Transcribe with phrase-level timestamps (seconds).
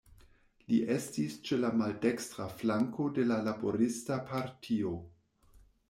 [0.71, 5.01] Li estis ĉe la maldekstra flanko de la Laborista Partio.